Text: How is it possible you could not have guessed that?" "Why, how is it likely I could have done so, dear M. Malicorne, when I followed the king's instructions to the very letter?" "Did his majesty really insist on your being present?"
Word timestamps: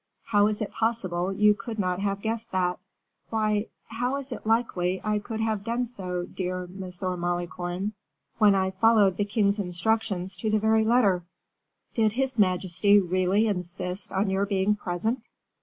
How 0.23 0.47
is 0.47 0.63
it 0.63 0.71
possible 0.71 1.31
you 1.31 1.53
could 1.53 1.77
not 1.77 1.99
have 1.99 2.23
guessed 2.23 2.51
that?" 2.53 2.79
"Why, 3.29 3.67
how 3.85 4.15
is 4.17 4.31
it 4.31 4.47
likely 4.47 4.99
I 5.03 5.19
could 5.19 5.39
have 5.41 5.63
done 5.63 5.85
so, 5.85 6.25
dear 6.25 6.63
M. 6.63 6.79
Malicorne, 7.19 7.93
when 8.39 8.55
I 8.55 8.71
followed 8.71 9.17
the 9.17 9.25
king's 9.25 9.59
instructions 9.59 10.35
to 10.37 10.49
the 10.49 10.57
very 10.57 10.85
letter?" 10.85 11.23
"Did 11.93 12.13
his 12.13 12.39
majesty 12.39 12.99
really 12.99 13.45
insist 13.45 14.11
on 14.11 14.31
your 14.31 14.47
being 14.47 14.75
present?" 14.75 15.29